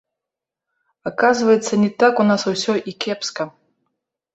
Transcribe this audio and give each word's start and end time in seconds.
Аказваецца, 1.11 1.73
не 1.85 1.91
так 2.03 2.13
у 2.25 2.29
нас 2.33 2.41
усё 2.57 2.73
і 2.89 2.99
кепска! 3.07 3.43